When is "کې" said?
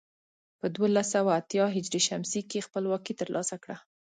2.49-2.65